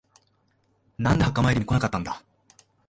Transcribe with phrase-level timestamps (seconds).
[0.97, 2.23] なんで墓参りに来なかったんだ。